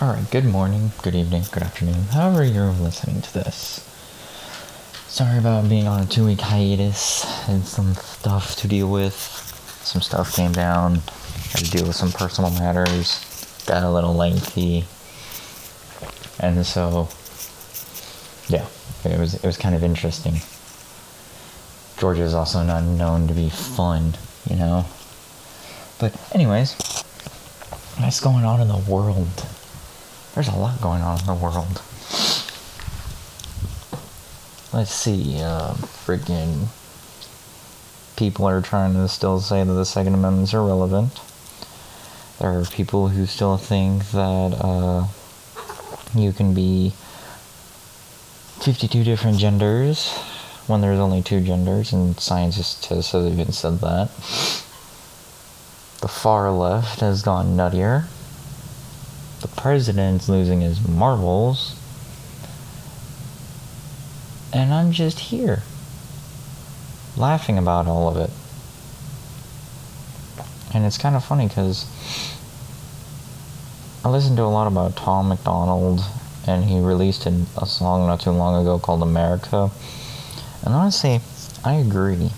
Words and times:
Alright, 0.00 0.30
good 0.30 0.44
morning, 0.44 0.92
good 1.02 1.16
evening, 1.16 1.42
good 1.50 1.64
afternoon, 1.64 2.04
however 2.12 2.44
you're 2.44 2.70
listening 2.70 3.20
to 3.20 3.34
this. 3.34 3.80
Sorry 5.08 5.36
about 5.38 5.68
being 5.68 5.88
on 5.88 6.00
a 6.00 6.06
two 6.06 6.24
week 6.24 6.40
hiatus. 6.40 7.24
Had 7.46 7.64
some 7.64 7.94
stuff 7.94 8.54
to 8.58 8.68
deal 8.68 8.88
with. 8.88 9.16
Some 9.82 10.00
stuff 10.00 10.36
came 10.36 10.52
down. 10.52 11.00
Had 11.50 11.64
to 11.64 11.70
deal 11.72 11.84
with 11.88 11.96
some 11.96 12.12
personal 12.12 12.52
matters. 12.52 13.64
Got 13.66 13.82
a 13.82 13.90
little 13.90 14.14
lengthy. 14.14 14.84
And 16.38 16.64
so 16.64 17.08
yeah, 18.48 18.66
it 19.04 19.18
was 19.18 19.34
it 19.34 19.44
was 19.44 19.56
kind 19.56 19.74
of 19.74 19.82
interesting. 19.82 20.34
Georgia 21.98 22.22
is 22.22 22.34
also 22.34 22.62
not 22.62 22.84
known 22.84 23.26
to 23.26 23.34
be 23.34 23.50
fun, 23.50 24.14
you 24.48 24.54
know. 24.54 24.84
But 25.98 26.14
anyways, 26.32 26.74
what's 27.96 28.20
going 28.20 28.44
on 28.44 28.60
in 28.60 28.68
the 28.68 28.76
world? 28.88 29.44
There's 30.34 30.48
a 30.48 30.56
lot 30.56 30.80
going 30.80 31.02
on 31.02 31.20
in 31.20 31.26
the 31.26 31.34
world. 31.34 31.82
Let's 34.72 34.92
see, 34.92 35.40
uh, 35.40 35.74
freaking 35.74 36.68
people 38.16 38.46
are 38.48 38.60
trying 38.60 38.94
to 38.94 39.08
still 39.08 39.40
say 39.40 39.64
that 39.64 39.72
the 39.72 39.84
Second 39.84 40.14
Amendment's 40.14 40.52
irrelevant. 40.52 41.20
There 42.38 42.58
are 42.58 42.64
people 42.64 43.08
who 43.08 43.26
still 43.26 43.56
think 43.56 44.10
that 44.10 44.58
uh, 44.60 45.06
you 46.14 46.32
can 46.32 46.52
be 46.52 46.92
52 48.60 49.04
different 49.04 49.38
genders 49.38 50.12
when 50.66 50.80
there's 50.80 50.98
only 50.98 51.22
two 51.22 51.40
genders, 51.40 51.92
and 51.92 52.18
scientists 52.20 52.86
have 52.86 53.24
even 53.24 53.52
said 53.52 53.78
that. 53.80 54.10
The 56.00 56.08
far 56.08 56.50
left 56.50 57.00
has 57.00 57.22
gone 57.22 57.56
nuttier. 57.56 58.06
President's 59.58 60.28
losing 60.28 60.60
his 60.60 60.86
marbles. 60.86 61.74
And 64.52 64.72
I'm 64.72 64.92
just 64.92 65.18
here, 65.18 65.62
laughing 67.16 67.58
about 67.58 67.86
all 67.86 68.08
of 68.08 68.16
it. 68.16 68.30
And 70.72 70.86
it's 70.86 70.96
kind 70.96 71.16
of 71.16 71.24
funny 71.24 71.48
because 71.48 71.86
I 74.04 74.10
listened 74.10 74.36
to 74.36 74.44
a 74.44 74.44
lot 74.44 74.68
about 74.68 74.96
Tom 74.96 75.28
MacDonald, 75.28 76.00
and 76.46 76.64
he 76.64 76.78
released 76.78 77.26
a 77.26 77.66
song 77.66 78.06
not 78.06 78.20
too 78.20 78.30
long 78.30 78.62
ago 78.62 78.78
called 78.78 79.02
America. 79.02 79.70
And 80.64 80.72
honestly, 80.72 81.20
I 81.64 81.74
agree. 81.74 82.30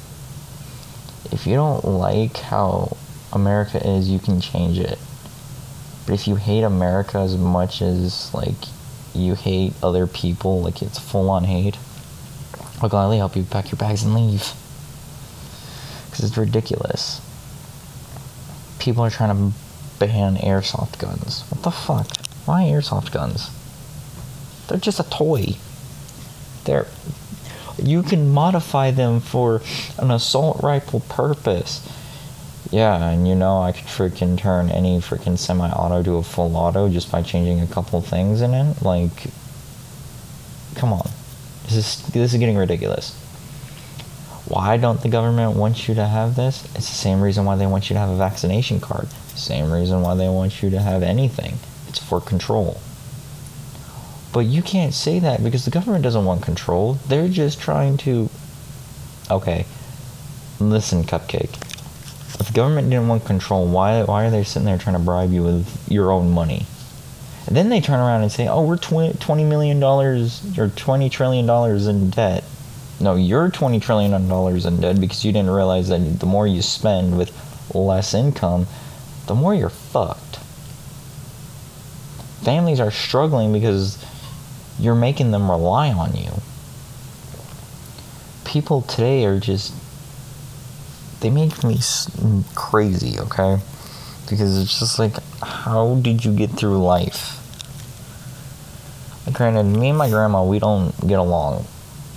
If 1.31 1.47
you 1.47 1.55
don't 1.55 1.85
like 1.85 2.39
how 2.39 2.97
America 3.33 3.87
is, 3.87 4.09
you 4.09 4.19
can 4.19 4.41
change 4.41 4.79
it. 4.79 4.99
But 6.11 6.19
if 6.19 6.27
you 6.27 6.35
hate 6.35 6.65
America 6.65 7.19
as 7.19 7.37
much 7.37 7.81
as 7.81 8.35
like 8.35 8.57
you 9.15 9.37
hate 9.37 9.75
other 9.81 10.09
people, 10.09 10.61
like 10.61 10.83
it's 10.83 10.99
full 10.99 11.31
on 11.31 11.45
hate, 11.45 11.79
I'll 12.83 12.89
gladly 12.89 13.19
help 13.19 13.37
you 13.37 13.45
pack 13.45 13.71
your 13.71 13.77
bags 13.77 14.03
and 14.03 14.13
leave. 14.13 14.53
Because 16.07 16.25
it's 16.25 16.37
ridiculous. 16.37 17.21
People 18.81 19.05
are 19.05 19.11
trying 19.11 19.53
to 19.53 19.57
ban 20.01 20.35
airsoft 20.35 20.99
guns. 20.99 21.45
What 21.49 21.63
the 21.63 21.71
fuck? 21.71 22.09
Why 22.45 22.65
airsoft 22.65 23.13
guns? 23.13 23.49
They're 24.67 24.79
just 24.79 24.99
a 24.99 25.09
toy. 25.09 25.55
They're 26.65 26.89
you 27.81 28.03
can 28.03 28.33
modify 28.33 28.91
them 28.91 29.21
for 29.21 29.63
an 29.97 30.11
assault 30.11 30.61
rifle 30.61 30.99
purpose. 31.09 31.89
Yeah, 32.71 33.11
and 33.11 33.27
you 33.27 33.35
know 33.35 33.61
I 33.61 33.73
could 33.73 33.87
freaking 33.87 34.39
turn 34.39 34.71
any 34.71 34.99
freaking 34.99 35.37
semi-auto 35.37 36.05
to 36.05 36.17
a 36.17 36.23
full 36.23 36.57
auto 36.57 36.89
just 36.89 37.11
by 37.11 37.23
changing 37.23 37.61
a 37.61 37.67
couple 37.67 38.01
things 38.01 38.43
in 38.43 38.55
it. 38.55 38.81
Like, 38.83 39.27
come 40.77 40.93
on, 40.93 41.11
this 41.65 41.75
is 41.75 42.07
this 42.13 42.33
is 42.33 42.39
getting 42.39 42.57
ridiculous. 42.57 43.17
Why 44.47 44.77
don't 44.77 45.01
the 45.01 45.09
government 45.09 45.57
want 45.57 45.89
you 45.89 45.95
to 45.95 46.07
have 46.07 46.37
this? 46.37 46.65
It's 46.77 46.89
the 46.89 46.95
same 46.95 47.21
reason 47.21 47.45
why 47.45 47.57
they 47.57 47.67
want 47.67 47.91
you 47.91 47.95
to 47.95 48.01
have 48.01 48.11
a 48.11 48.17
vaccination 48.17 48.81
card. 48.81 49.09
Same 49.35 49.73
reason 49.73 50.03
why 50.03 50.15
they 50.15 50.29
want 50.29 50.63
you 50.63 50.71
to 50.71 50.81
have 50.81 51.03
anything. 51.03 51.59
It's 51.89 51.99
for 51.99 52.21
control. 52.21 52.81
But 54.33 54.47
you 54.47 54.63
can't 54.63 54.95
say 54.95 55.19
that 55.19 55.43
because 55.43 55.65
the 55.65 55.71
government 55.73 56.05
doesn't 56.05 56.25
want 56.25 56.43
control. 56.43 56.95
They're 57.09 57.29
just 57.29 57.61
trying 57.61 57.97
to. 57.99 58.29
Okay, 59.29 59.67
listen, 60.61 61.03
Cupcake. 61.03 61.70
If 62.41 62.47
the 62.47 62.53
government 62.55 62.89
didn't 62.89 63.09
want 63.09 63.27
control, 63.27 63.67
why 63.67 64.03
why 64.03 64.25
are 64.25 64.31
they 64.31 64.45
sitting 64.45 64.65
there 64.65 64.79
trying 64.79 64.97
to 64.97 65.03
bribe 65.03 65.31
you 65.31 65.43
with 65.43 65.91
your 65.91 66.11
own 66.11 66.31
money? 66.31 66.65
And 67.47 67.55
then 67.55 67.69
they 67.69 67.83
turn 67.83 68.01
around 68.01 68.23
and 68.23 68.33
say, 68.33 68.49
"Oh, 68.49 68.63
we're 68.63 68.79
twenty 68.79 69.45
million 69.45 69.79
dollars 69.79 70.43
or 70.57 70.69
twenty 70.69 71.11
trillion 71.11 71.45
dollars 71.45 71.87
in 71.87 72.09
debt." 72.09 72.45
No, 72.99 73.15
you're 73.15 73.51
twenty 73.51 73.79
trillion 73.79 74.27
dollars 74.27 74.65
in 74.65 74.81
debt 74.81 75.01
because 75.01 75.23
you 75.23 75.33
didn't 75.33 75.51
realize 75.51 75.89
that 75.89 76.21
the 76.21 76.27
more 76.27 76.47
you 76.47 76.63
spend 76.63 77.19
with 77.19 77.31
less 77.75 78.15
income, 78.15 78.67
the 79.27 79.35
more 79.35 79.55
you're 79.55 79.69
fucked. 79.69 80.39
Families 82.43 82.81
are 82.81 82.91
struggling 82.91 83.53
because 83.53 84.03
you're 84.79 84.95
making 84.95 85.31
them 85.31 85.51
rely 85.51 85.93
on 85.93 86.17
you. 86.17 86.41
People 88.45 88.81
today 88.81 89.27
are 89.27 89.39
just 89.39 89.75
they 91.21 91.31
make 91.31 91.63
me 91.65 91.77
mm, 91.77 92.55
crazy, 92.55 93.19
okay? 93.21 93.59
Because 94.29 94.61
it's 94.61 94.79
just 94.79 94.99
like 94.99 95.15
how 95.43 95.97
did 95.97 96.25
you 96.25 96.35
get 96.35 96.51
through 96.51 96.79
life? 96.83 97.37
Granted, 99.33 99.65
me 99.65 99.91
and 99.91 99.99
my 99.99 100.09
grandma, 100.09 100.45
we 100.45 100.59
don't 100.59 100.93
get 101.07 101.19
along, 101.19 101.67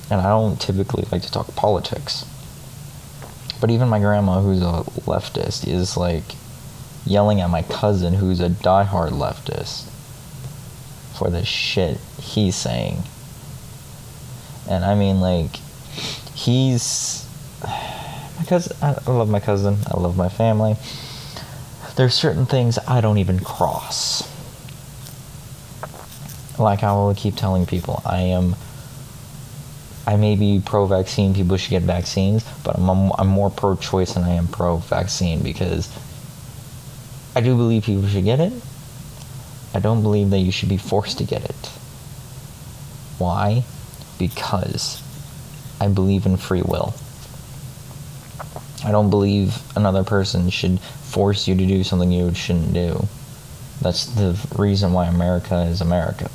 and 0.09 0.19
I 0.19 0.29
don't 0.29 0.59
typically 0.59 1.05
like 1.11 1.21
to 1.21 1.31
talk 1.31 1.53
politics. 1.55 2.25
But 3.61 3.69
even 3.69 3.87
my 3.87 3.99
grandma, 3.99 4.41
who's 4.41 4.61
a 4.61 4.83
leftist, 5.05 5.67
is 5.67 5.95
like 5.95 6.23
yelling 7.05 7.41
at 7.41 7.49
my 7.49 7.61
cousin, 7.61 8.13
who's 8.13 8.39
a 8.39 8.49
diehard 8.49 9.11
leftist 9.11 9.89
for 11.17 11.29
the 11.29 11.45
shit 11.45 11.97
he's 12.19 12.55
saying. 12.55 13.03
And 14.69 14.83
I 14.83 14.95
mean, 14.95 15.21
like, 15.21 15.57
he's. 16.35 17.22
My 18.43 18.49
cousin, 18.49 18.77
I 18.81 19.09
love 19.09 19.29
my 19.29 19.39
cousin, 19.39 19.77
I 19.87 19.97
love 19.97 20.17
my 20.17 20.27
family. 20.27 20.75
There's 21.95 22.13
certain 22.13 22.45
things 22.45 22.77
I 22.77 22.99
don't 22.99 23.17
even 23.17 23.39
cross. 23.39 24.29
Like 26.59 26.83
I 26.83 26.91
will 26.91 27.15
keep 27.15 27.37
telling 27.37 27.65
people, 27.65 28.01
I 28.05 28.17
am. 28.17 28.57
I 30.05 30.17
may 30.17 30.35
be 30.35 30.61
pro 30.63 30.85
vaccine, 30.85 31.33
people 31.33 31.55
should 31.55 31.69
get 31.69 31.83
vaccines, 31.83 32.43
but 32.65 32.77
I'm, 32.77 33.13
I'm 33.17 33.27
more 33.27 33.49
pro 33.49 33.77
choice 33.77 34.15
than 34.15 34.23
I 34.23 34.31
am 34.31 34.49
pro 34.49 34.75
vaccine 34.75 35.41
because 35.41 35.87
I 37.37 37.39
do 37.39 37.55
believe 37.55 37.83
people 37.83 38.09
should 38.09 38.25
get 38.25 38.41
it, 38.41 38.51
I 39.73 39.79
don't 39.79 40.01
believe 40.01 40.31
that 40.31 40.39
you 40.39 40.51
should 40.51 40.67
be 40.67 40.75
forced 40.75 41.19
to 41.19 41.23
get 41.23 41.45
it. 41.45 41.67
Why? 43.19 43.63
Because 44.19 45.01
I 45.79 45.87
believe 45.87 46.25
in 46.25 46.35
free 46.35 46.61
will. 46.61 46.93
I 48.83 48.91
don't 48.91 49.09
believe 49.09 49.61
another 49.77 50.03
person 50.03 50.49
should 50.49 50.79
force 50.79 51.47
you 51.47 51.55
to 51.55 51.65
do 51.65 51.83
something 51.83 52.11
you 52.11 52.33
shouldn't 52.33 52.73
do. 52.73 53.07
That's 53.81 54.05
the 54.05 54.37
reason 54.57 54.93
why 54.93 55.05
America 55.05 55.61
is 55.63 55.81
America. 55.81 56.29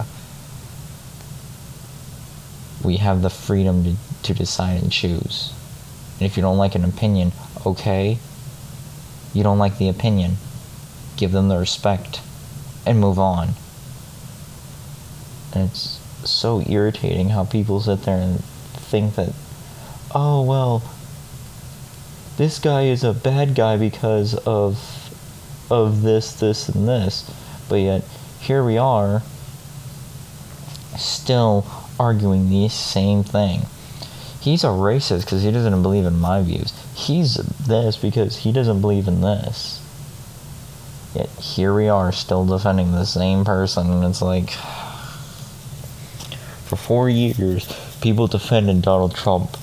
We 2.82 2.96
have 2.96 3.22
the 3.22 3.30
freedom 3.30 3.84
to, 3.84 3.94
to 4.24 4.34
decide 4.34 4.82
and 4.82 4.90
choose. 4.92 5.52
And 6.18 6.26
if 6.26 6.36
you 6.36 6.42
don't 6.42 6.58
like 6.58 6.74
an 6.74 6.84
opinion, 6.84 7.32
okay. 7.66 8.18
You 9.34 9.42
don't 9.42 9.58
like 9.58 9.78
the 9.78 9.88
opinion. 9.88 10.36
Give 11.16 11.32
them 11.32 11.48
the 11.48 11.58
respect 11.58 12.20
and 12.86 12.98
move 12.98 13.18
on. 13.18 13.50
And 15.52 15.68
it's 15.70 16.00
so 16.24 16.62
irritating 16.62 17.30
how 17.30 17.44
people 17.44 17.80
sit 17.80 18.02
there 18.02 18.18
and 18.18 18.42
think 18.42 19.16
that, 19.16 19.32
oh, 20.14 20.42
well, 20.42 20.82
this 22.38 22.60
guy 22.60 22.84
is 22.84 23.02
a 23.02 23.12
bad 23.12 23.56
guy 23.56 23.76
because 23.76 24.34
of 24.46 24.78
of 25.70 26.02
this, 26.02 26.32
this, 26.32 26.68
and 26.68 26.88
this. 26.88 27.28
But 27.68 27.80
yet, 27.80 28.04
here 28.40 28.64
we 28.64 28.78
are, 28.78 29.22
still 30.96 31.66
arguing 31.98 32.48
the 32.48 32.68
same 32.68 33.24
thing. 33.24 33.66
He's 34.40 34.62
a 34.62 34.68
racist 34.68 35.24
because 35.24 35.42
he 35.42 35.50
doesn't 35.50 35.82
believe 35.82 36.06
in 36.06 36.18
my 36.18 36.40
views. 36.42 36.72
He's 36.94 37.34
this 37.34 37.96
because 37.96 38.38
he 38.38 38.52
doesn't 38.52 38.80
believe 38.80 39.08
in 39.08 39.20
this. 39.20 39.84
Yet 41.14 41.28
here 41.40 41.74
we 41.74 41.88
are 41.88 42.12
still 42.12 42.46
defending 42.46 42.92
the 42.92 43.04
same 43.04 43.44
person, 43.44 43.90
and 43.90 44.04
it's 44.04 44.22
like. 44.22 44.50
For 46.68 46.76
four 46.76 47.08
years, 47.08 47.66
people 48.00 48.26
defended 48.26 48.82
Donald 48.82 49.14
Trump. 49.14 49.56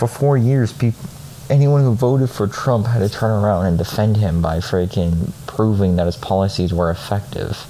For 0.00 0.08
four 0.08 0.38
years, 0.38 0.72
people. 0.72 1.10
anyone 1.50 1.82
who 1.82 1.92
voted 1.94 2.30
for 2.30 2.46
Trump 2.46 2.86
had 2.86 3.00
to 3.00 3.08
turn 3.10 3.30
around 3.30 3.66
and 3.66 3.76
defend 3.76 4.16
him 4.16 4.40
by 4.40 4.56
freaking 4.60 5.30
proving 5.46 5.96
that 5.96 6.06
his 6.06 6.16
policies 6.16 6.72
were 6.72 6.90
effective. 6.90 7.66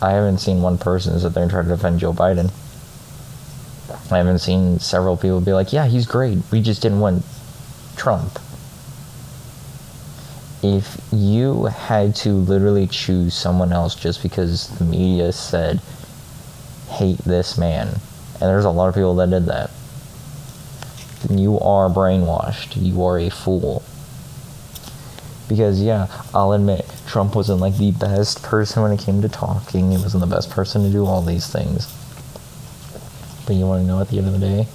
I 0.00 0.12
haven't 0.12 0.38
seen 0.38 0.62
one 0.62 0.78
person 0.78 1.18
sit 1.18 1.34
there 1.34 1.42
and 1.42 1.50
try 1.50 1.62
to 1.62 1.68
defend 1.68 1.98
Joe 1.98 2.12
Biden. 2.12 2.52
I 4.12 4.18
haven't 4.18 4.38
seen 4.38 4.78
several 4.78 5.16
people 5.16 5.40
be 5.40 5.52
like, 5.52 5.72
yeah, 5.72 5.86
he's 5.88 6.06
great. 6.06 6.38
We 6.52 6.62
just 6.62 6.80
didn't 6.80 7.00
want 7.00 7.24
Trump. 7.96 8.38
If 10.62 11.00
you 11.10 11.64
had 11.64 12.14
to 12.16 12.34
literally 12.34 12.86
choose 12.86 13.34
someone 13.34 13.72
else 13.72 13.96
just 13.96 14.22
because 14.22 14.68
the 14.78 14.84
media 14.84 15.32
said, 15.32 15.80
hate 16.88 17.18
this 17.18 17.58
man, 17.58 17.88
and 17.88 18.42
there's 18.42 18.64
a 18.64 18.70
lot 18.70 18.88
of 18.88 18.94
people 18.94 19.16
that 19.16 19.30
did 19.30 19.46
that, 19.46 19.70
then 21.22 21.38
you 21.38 21.58
are 21.60 21.88
brainwashed. 21.88 22.80
You 22.80 23.04
are 23.04 23.18
a 23.18 23.30
fool. 23.30 23.82
Because, 25.48 25.82
yeah, 25.82 26.06
I'll 26.34 26.52
admit, 26.52 26.90
Trump 27.06 27.34
wasn't 27.34 27.60
like 27.60 27.76
the 27.76 27.90
best 27.92 28.42
person 28.42 28.82
when 28.82 28.92
it 28.92 29.00
came 29.00 29.20
to 29.22 29.28
talking, 29.28 29.90
he 29.90 29.98
wasn't 29.98 30.22
the 30.22 30.34
best 30.34 30.50
person 30.50 30.82
to 30.82 30.90
do 30.90 31.04
all 31.04 31.20
these 31.22 31.46
things. 31.46 31.92
But 33.46 33.56
you 33.56 33.66
want 33.66 33.82
to 33.82 33.86
know 33.86 34.00
at 34.00 34.08
the 34.08 34.18
end 34.18 34.28
of 34.28 34.40
the 34.40 34.46
day? 34.46 34.66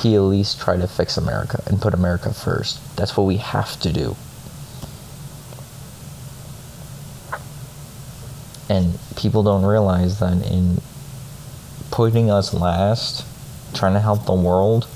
He 0.00 0.14
at 0.14 0.20
least 0.20 0.60
tried 0.60 0.80
to 0.80 0.88
fix 0.88 1.16
America 1.16 1.62
and 1.66 1.80
put 1.80 1.94
America 1.94 2.32
first. 2.32 2.96
That's 2.96 3.16
what 3.16 3.24
we 3.24 3.36
have 3.36 3.78
to 3.80 3.92
do. 3.92 4.16
And 8.68 8.98
people 9.16 9.42
don't 9.42 9.64
realize 9.64 10.18
that 10.20 10.44
in 10.46 10.80
putting 11.90 12.30
us 12.30 12.52
last, 12.52 13.24
trying 13.74 13.94
to 13.94 14.00
help 14.00 14.26
the 14.26 14.34
world, 14.34 14.86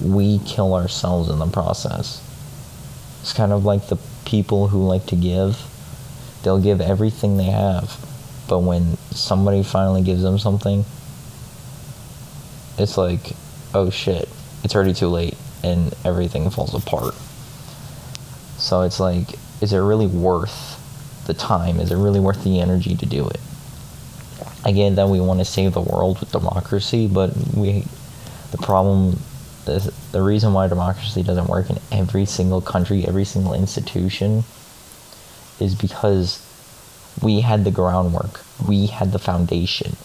we 0.00 0.38
kill 0.40 0.74
ourselves 0.74 1.28
in 1.28 1.38
the 1.38 1.46
process. 1.46 2.22
It's 3.20 3.32
kind 3.32 3.52
of 3.52 3.64
like 3.64 3.88
the 3.88 3.98
people 4.24 4.68
who 4.68 4.86
like 4.86 5.06
to 5.06 5.16
give. 5.16 5.58
They'll 6.42 6.60
give 6.60 6.80
everything 6.80 7.36
they 7.36 7.44
have, 7.44 7.96
but 8.48 8.60
when 8.60 8.96
somebody 9.12 9.62
finally 9.62 10.02
gives 10.02 10.22
them 10.22 10.38
something, 10.38 10.84
it's 12.78 12.96
like, 12.96 13.32
oh 13.74 13.90
shit, 13.90 14.28
it's 14.64 14.74
already 14.74 14.94
too 14.94 15.08
late 15.08 15.36
and 15.62 15.94
everything 16.04 16.50
falls 16.50 16.74
apart. 16.74 17.14
So 18.58 18.82
it's 18.82 18.98
like, 18.98 19.28
is 19.60 19.72
it 19.72 19.78
really 19.78 20.06
worth 20.06 20.78
the 21.26 21.34
time? 21.34 21.78
Is 21.78 21.92
it 21.92 21.96
really 21.96 22.20
worth 22.20 22.42
the 22.42 22.60
energy 22.60 22.96
to 22.96 23.06
do 23.06 23.28
it? 23.28 23.40
Again, 24.64 24.96
that 24.96 25.08
we 25.08 25.20
want 25.20 25.40
to 25.40 25.44
save 25.44 25.74
the 25.74 25.80
world 25.80 26.20
with 26.20 26.32
democracy, 26.32 27.06
but 27.06 27.36
we, 27.54 27.84
the 28.50 28.58
problem, 28.58 29.18
the, 29.64 29.92
the 30.12 30.22
reason 30.22 30.52
why 30.52 30.66
democracy 30.68 31.22
doesn't 31.22 31.48
work 31.48 31.70
in 31.70 31.78
every 31.90 32.24
single 32.24 32.60
country, 32.60 33.06
every 33.06 33.24
single 33.24 33.54
institution, 33.54 34.44
is 35.60 35.74
because 35.74 36.44
we 37.22 37.40
had 37.40 37.64
the 37.64 37.70
groundwork, 37.70 38.40
we 38.66 38.86
had 38.86 39.12
the 39.12 39.18
foundation. 39.18 39.96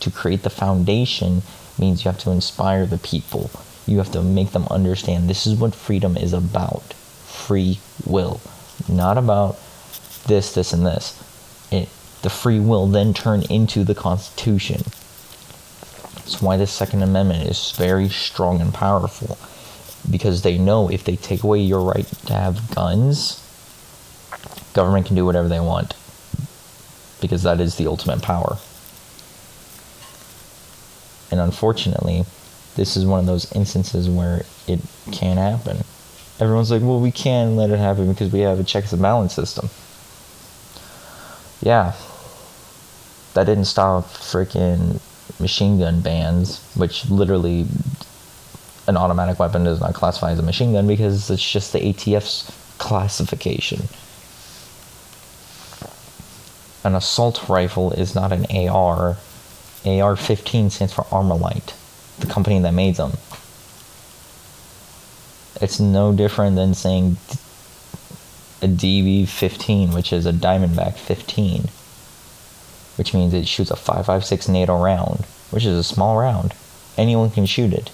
To 0.00 0.10
create 0.10 0.42
the 0.42 0.50
foundation 0.50 1.42
means 1.78 2.04
you 2.04 2.10
have 2.10 2.20
to 2.20 2.30
inspire 2.30 2.86
the 2.86 2.98
people. 2.98 3.50
You 3.86 3.98
have 3.98 4.12
to 4.12 4.22
make 4.22 4.50
them 4.50 4.66
understand 4.70 5.28
this 5.28 5.46
is 5.46 5.58
what 5.58 5.74
freedom 5.74 6.16
is 6.16 6.32
about 6.32 6.94
free 6.94 7.80
will, 8.06 8.40
not 8.88 9.18
about 9.18 9.58
this, 10.26 10.54
this, 10.54 10.72
and 10.72 10.86
this. 10.86 11.18
It, 11.70 11.88
the 12.22 12.30
free 12.30 12.60
will 12.60 12.86
then 12.86 13.14
turn 13.14 13.42
into 13.50 13.84
the 13.84 13.94
Constitution. 13.94 14.82
That's 16.30 16.40
why 16.40 16.56
the 16.56 16.66
Second 16.68 17.02
Amendment 17.02 17.50
is 17.50 17.72
very 17.72 18.08
strong 18.08 18.60
and 18.60 18.72
powerful 18.72 19.36
because 20.08 20.42
they 20.42 20.58
know 20.58 20.88
if 20.88 21.02
they 21.02 21.16
take 21.16 21.42
away 21.42 21.58
your 21.58 21.80
right 21.80 22.06
to 22.26 22.32
have 22.32 22.72
guns, 22.72 23.44
government 24.72 25.06
can 25.06 25.16
do 25.16 25.26
whatever 25.26 25.48
they 25.48 25.58
want 25.58 25.96
because 27.20 27.42
that 27.42 27.58
is 27.60 27.74
the 27.74 27.88
ultimate 27.88 28.22
power. 28.22 28.58
And 31.32 31.40
unfortunately, 31.40 32.24
this 32.76 32.96
is 32.96 33.04
one 33.04 33.18
of 33.18 33.26
those 33.26 33.50
instances 33.50 34.08
where 34.08 34.44
it 34.68 34.78
can 35.10 35.36
happen. 35.36 35.78
Everyone's 36.38 36.70
like, 36.70 36.82
well, 36.82 37.00
we 37.00 37.10
can 37.10 37.56
let 37.56 37.70
it 37.70 37.80
happen 37.80 38.08
because 38.08 38.32
we 38.32 38.40
have 38.40 38.60
a 38.60 38.64
checks 38.64 38.92
and 38.92 39.02
balance 39.02 39.34
system. 39.34 39.68
Yeah. 41.60 41.94
That 43.34 43.46
didn't 43.46 43.64
stop 43.64 44.04
freaking 44.04 45.00
machine 45.40 45.78
gun 45.78 46.00
bans, 46.00 46.60
which 46.74 47.08
literally 47.08 47.66
an 48.86 48.96
automatic 48.96 49.38
weapon 49.38 49.64
does 49.64 49.80
not 49.80 49.94
classify 49.94 50.32
as 50.32 50.38
a 50.38 50.42
machine 50.42 50.72
gun 50.72 50.86
because 50.86 51.30
it's 51.30 51.50
just 51.50 51.72
the 51.72 51.80
ATF's 51.80 52.50
classification. 52.78 53.82
An 56.82 56.94
assault 56.94 57.48
rifle 57.48 57.92
is 57.92 58.14
not 58.14 58.32
an 58.32 58.46
AR 58.68 59.16
AR 59.86 60.14
15 60.14 60.70
stands 60.70 60.92
for 60.92 61.04
Armalite, 61.04 61.72
the 62.18 62.26
company 62.26 62.58
that 62.60 62.74
made 62.74 62.96
them. 62.96 63.12
It's 65.60 65.80
no 65.80 66.12
different 66.12 66.56
than 66.56 66.74
saying 66.74 67.16
a 68.60 68.66
DB 68.66 69.26
15, 69.26 69.92
which 69.92 70.12
is 70.12 70.26
a 70.26 70.32
Diamondback 70.32 70.96
15, 70.96 71.68
which 73.00 73.14
means 73.14 73.32
it 73.32 73.48
shoots 73.48 73.70
a 73.70 73.76
5.56 73.76 74.50
NATO 74.50 74.78
round, 74.78 75.24
which 75.50 75.64
is 75.64 75.78
a 75.78 75.82
small 75.82 76.18
round. 76.18 76.52
Anyone 76.98 77.30
can 77.30 77.46
shoot 77.46 77.72
it. 77.72 77.90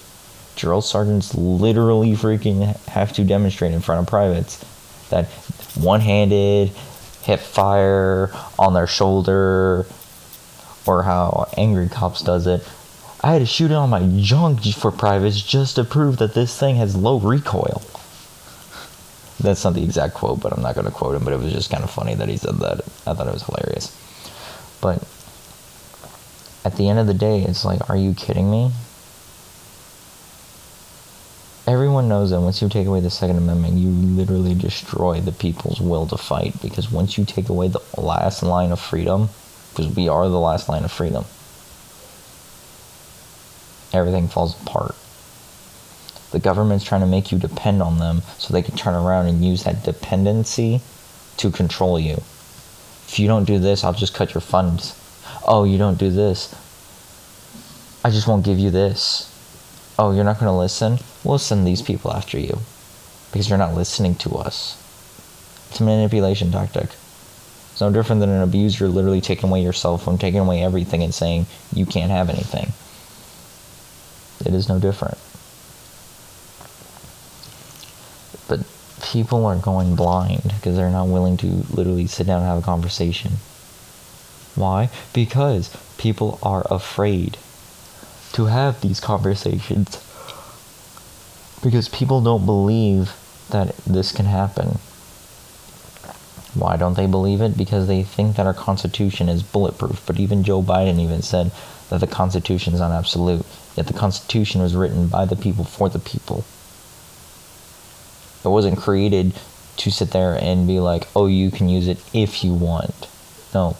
Drill 0.57 0.83
sergeants 0.83 1.33
literally 1.33 2.15
freaking 2.15 2.75
have 2.89 3.13
to 3.13 3.23
demonstrate 3.23 3.71
in 3.71 3.81
front 3.81 4.01
of 4.01 4.09
privates 4.09 4.65
that 5.11 5.27
one 5.77 6.01
handed, 6.01 6.71
hip 7.23 7.39
fire 7.39 8.33
on 8.59 8.75
their 8.75 8.89
shoulder, 8.89 9.87
or 10.89 11.05
how 11.05 11.49
Angry 11.57 11.89
Cops 11.89 12.23
does 12.23 12.49
it. 12.49 12.67
I 13.21 13.31
had 13.33 13.39
to 13.39 13.47
shoot 13.47 13.71
it 13.71 13.75
on 13.75 13.91
my 13.91 14.09
junk 14.17 14.65
for 14.75 14.91
privates 14.91 15.41
just 15.41 15.77
to 15.77 15.85
prove 15.85 16.17
that 16.17 16.35
this 16.35 16.59
thing 16.59 16.75
has 16.75 16.97
low 16.97 17.21
recoil. 17.21 17.81
That's 19.39 19.63
not 19.63 19.75
the 19.75 19.85
exact 19.85 20.15
quote, 20.15 20.41
but 20.41 20.53
I'm 20.53 20.63
not 20.63 20.75
going 20.75 20.87
to 20.87 20.91
quote 20.91 21.15
him, 21.15 21.23
but 21.23 21.33
it 21.33 21.39
was 21.39 21.53
just 21.53 21.71
kind 21.71 21.85
of 21.85 21.91
funny 21.93 22.17
that 22.17 22.29
he 22.29 22.39
said 22.39 22.57
that. 22.57 22.81
I 23.07 23.15
thought 23.15 23.29
it 23.29 23.33
was 23.33 23.45
hilarious. 23.45 23.97
But 24.87 25.03
at 26.65 26.77
the 26.77 26.89
end 26.89 27.01
of 27.01 27.09
the 27.09 27.15
day, 27.15 27.43
it's 27.43 27.65
like, 27.65 27.91
are 27.91 27.97
you 27.97 28.15
kidding 28.15 28.49
me? 28.49 28.71
Everyone 31.67 32.09
knows 32.09 32.31
that 32.31 32.41
once 32.41 32.63
you 32.63 32.69
take 32.69 32.87
away 32.87 33.01
the 33.01 33.11
Second 33.11 33.39
Amendment, 33.39 33.75
you 33.75 33.89
literally 33.89 34.55
destroy 34.55 35.21
the 35.21 35.33
people's 35.33 35.81
will 35.81 36.07
to 36.07 36.17
fight. 36.17 36.63
Because 36.63 36.89
once 36.89 37.19
you 37.19 37.25
take 37.25 37.49
away 37.49 37.67
the 37.67 37.81
last 37.99 38.45
line 38.45 38.71
of 38.71 38.79
freedom, 38.79 39.29
because 39.71 39.93
we 39.97 40.07
are 40.09 40.29
the 40.29 40.39
last 40.39 40.69
line 40.69 40.85
of 40.85 40.93
freedom. 40.93 41.25
Everything 43.93 44.29
falls 44.29 44.55
apart. 44.63 44.95
The 46.31 46.39
government's 46.39 46.85
trying 46.85 47.01
to 47.01 47.09
make 47.09 47.33
you 47.33 47.39
depend 47.41 47.83
on 47.83 47.99
them 47.99 48.23
so 48.39 48.53
they 48.53 48.63
can 48.63 48.77
turn 48.77 48.95
around 48.95 49.27
and 49.27 49.45
use 49.45 49.65
that 49.65 49.83
dependency 49.83 50.81
to 51.39 51.51
control 51.51 51.99
you. 51.99 52.23
If 53.09 53.19
you 53.19 53.29
don't 53.29 53.45
do 53.45 53.59
this, 53.59 53.85
I'll 53.85 53.93
just 53.93 54.15
cut 54.15 54.35
your 54.35 54.41
funds. 54.41 54.95
Oh, 55.47 55.65
you 55.65 55.79
don't 55.79 55.99
do 55.99 56.11
this. 56.11 56.55
I 58.05 58.11
just 58.11 58.29
won't 58.29 58.45
give 58.45 58.59
you 58.59 58.71
this. 58.71 59.33
Oh, 59.99 60.13
you're 60.13 60.25
not 60.25 60.39
going 60.39 60.51
to 60.51 60.59
listen? 60.59 60.99
We'll 61.25 61.39
send 61.39 61.67
these 61.67 61.83
people 61.83 62.13
after 62.13 62.39
you 62.39 62.59
because 63.31 63.49
you're 63.49 63.59
not 63.59 63.75
listening 63.75 64.15
to 64.17 64.37
us. 64.37 64.83
It's 65.71 65.81
a 65.81 65.85
manipulation 65.85 66.51
tactic. 66.53 66.91
It's 67.73 67.81
no 67.81 67.91
different 67.91 68.21
than 68.21 68.31
an 68.31 68.43
abuser 68.43 68.89
literally 68.89 69.21
taking 69.21 69.51
away 69.51 69.63
your 69.63 69.73
cell 69.73 69.99
phone, 69.99 70.19
taking 70.19 70.41
away 70.41 70.63
everything, 70.63 71.03
and 71.03 71.13
saying 71.15 71.47
you 71.75 71.85
can't 71.85 72.11
have 72.11 72.31
anything. 72.31 72.73
It 74.47 74.55
is 74.55 74.69
no 74.69 74.79
different. 74.79 75.19
But 78.49 78.61
people 79.17 79.47
are 79.47 79.57
going 79.57 79.97
blind 79.97 80.43
because 80.57 80.77
they're 80.77 80.91
not 80.91 81.09
willing 81.09 81.39
to 81.39 81.47
literally 81.71 82.07
sit 82.07 82.27
down 82.27 82.43
and 82.43 82.47
have 82.47 82.59
a 82.59 82.67
conversation. 82.67 83.33
Why? 84.55 84.91
Because 85.15 85.75
people 85.97 86.39
are 86.43 86.67
afraid 86.71 87.39
to 88.33 88.45
have 88.45 88.83
these 88.83 89.01
conversations. 89.01 89.97
Because 91.63 91.89
people 91.89 92.21
don't 92.21 92.45
believe 92.45 93.17
that 93.49 93.75
this 93.87 94.13
can 94.13 94.27
happen. 94.27 94.79
Why 96.53 96.77
don't 96.77 96.99
they 96.99 97.07
believe 97.07 97.41
it? 97.41 97.57
Because 97.57 97.87
they 97.87 98.03
think 98.03 98.37
that 98.37 98.47
our 98.47 98.53
Constitution 98.53 99.31
is 99.31 99.43
bulletproof. 99.43 100.05
But 100.07 100.21
even 100.21 100.45
Joe 100.45 100.61
Biden 100.61 101.01
even 101.01 101.23
said 101.23 101.53
that 101.89 102.01
the 102.01 102.07
Constitution 102.07 102.75
is 102.75 102.81
not 102.81 102.93
absolute. 102.93 103.47
Yet 103.77 103.87
the 103.87 103.95
Constitution 103.95 104.61
was 104.61 104.77
written 104.77 105.09
by 105.09 105.25
the 105.25 105.37
people 105.37 105.65
for 105.65 105.89
the 105.89 105.99
people. 105.99 106.45
It 108.47 108.49
wasn't 108.49 108.79
created 108.79 109.35
to 109.77 109.91
sit 109.91 110.13
there 110.13 110.35
and 110.41 110.67
be 110.67 110.81
like, 110.81 111.07
oh, 111.15 111.27
you 111.27 111.51
can 111.51 111.69
use 111.69 111.89
it 111.89 111.99
if 112.15 112.43
you 112.43 112.55
want. 112.55 113.09
No. 113.53 113.77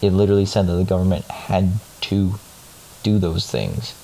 It 0.00 0.12
literally 0.12 0.46
said 0.46 0.68
that 0.68 0.74
the 0.74 0.84
government 0.84 1.24
had 1.24 1.72
to 2.02 2.34
do 3.02 3.18
those 3.18 3.50
things. 3.50 3.94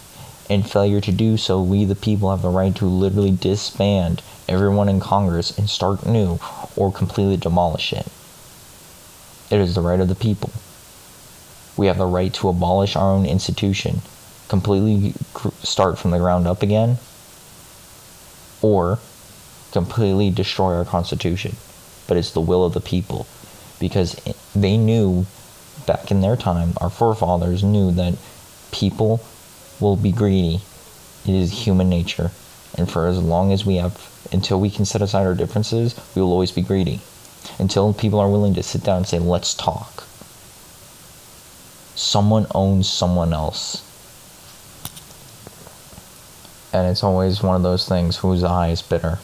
and 0.50 0.68
failure 0.68 1.00
to 1.00 1.12
do 1.12 1.36
so, 1.36 1.60
we 1.62 1.84
the 1.84 1.94
people 1.94 2.30
have 2.30 2.42
the 2.42 2.48
right 2.48 2.74
to 2.76 2.84
literally 2.84 3.30
disband 3.30 4.22
everyone 4.48 4.88
in 4.88 5.00
Congress 5.00 5.56
and 5.56 5.68
start 5.68 6.04
new 6.04 6.38
or 6.76 6.92
completely 6.92 7.36
demolish 7.36 7.92
it. 7.92 8.06
It 9.50 9.60
is 9.60 9.74
the 9.74 9.80
right 9.80 10.00
of 10.00 10.08
the 10.08 10.14
people. 10.14 10.50
We 11.76 11.86
have 11.86 11.98
the 11.98 12.06
right 12.06 12.32
to 12.34 12.48
abolish 12.48 12.94
our 12.94 13.12
own 13.12 13.26
institution, 13.26 14.02
completely 14.48 15.14
start 15.62 15.98
from 15.98 16.10
the 16.10 16.18
ground 16.18 16.46
up 16.46 16.62
again, 16.62 16.98
or 18.62 18.98
completely 19.74 20.30
destroy 20.30 20.72
our 20.74 20.84
Constitution. 20.84 21.56
But 22.06 22.16
it's 22.16 22.30
the 22.30 22.40
will 22.40 22.64
of 22.64 22.72
the 22.72 22.80
people 22.80 23.26
because 23.80 24.14
they 24.54 24.76
knew 24.76 25.26
back 25.86 26.10
in 26.10 26.20
their 26.20 26.36
time, 26.36 26.74
our 26.80 26.88
forefathers 26.88 27.64
knew 27.64 27.90
that 27.92 28.14
people 28.70 29.20
will 29.80 29.96
be 29.96 30.12
greedy. 30.12 30.60
It 31.26 31.34
is 31.34 31.66
human 31.66 31.88
nature. 31.88 32.30
And 32.78 32.90
for 32.90 33.08
as 33.08 33.20
long 33.20 33.52
as 33.52 33.66
we 33.66 33.76
have, 33.76 34.10
until 34.32 34.60
we 34.60 34.70
can 34.70 34.84
set 34.84 35.02
aside 35.02 35.26
our 35.26 35.34
differences, 35.34 35.94
we 36.14 36.22
will 36.22 36.32
always 36.32 36.52
be 36.52 36.62
greedy. 36.62 37.00
Until 37.58 37.92
people 37.92 38.20
are 38.20 38.30
willing 38.30 38.54
to 38.54 38.62
sit 38.62 38.84
down 38.84 38.98
and 38.98 39.06
say, 39.06 39.18
let's 39.18 39.54
talk. 39.54 40.04
Someone 41.96 42.46
owns 42.54 42.88
someone 42.88 43.32
else. 43.32 43.82
And 46.72 46.88
it's 46.88 47.04
always 47.04 47.42
one 47.42 47.56
of 47.56 47.62
those 47.62 47.88
things 47.88 48.18
whose 48.18 48.44
eye 48.44 48.70
is 48.70 48.82
bitter. 48.82 49.18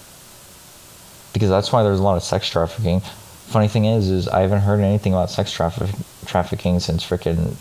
Because 1.33 1.49
that's 1.49 1.73
why 1.73 1.83
there's 1.83 2.01
a 2.01 2.03
lot 2.03 2.17
of 2.17 2.23
sex 2.23 2.49
trafficking. 2.49 3.01
Funny 3.01 3.69
thing 3.69 3.85
is, 3.85 4.11
is 4.11 4.29
I 4.29 4.41
haven't 4.41 4.61
heard 4.61 4.81
anything 4.81 5.13
about 5.13 5.31
sex 5.31 5.53
traffic- 5.53 5.95
trafficking 6.27 6.81
since 6.81 7.05
freaking 7.05 7.55